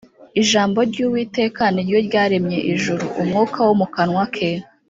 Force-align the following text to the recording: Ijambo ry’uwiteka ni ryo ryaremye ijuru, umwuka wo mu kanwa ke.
Ijambo 0.41 0.79
ry’uwiteka 0.89 1.63
ni 1.73 1.81
ryo 1.85 1.99
ryaremye 2.07 2.59
ijuru, 2.73 3.05
umwuka 3.21 3.57
wo 3.67 3.73
mu 3.79 3.87
kanwa 3.95 4.23
ke. 4.35 4.49